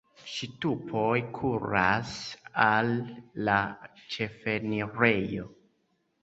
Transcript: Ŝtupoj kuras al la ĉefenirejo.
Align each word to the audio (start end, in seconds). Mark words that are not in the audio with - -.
Ŝtupoj 0.35 1.17
kuras 1.35 2.13
al 2.69 2.89
la 3.51 3.59
ĉefenirejo. 4.17 5.47